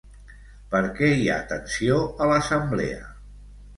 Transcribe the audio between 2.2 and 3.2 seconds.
a l'assemblea?